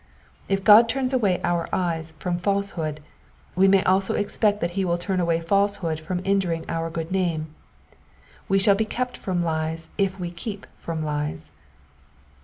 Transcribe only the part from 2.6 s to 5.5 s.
hood, we may also expect that he will turn away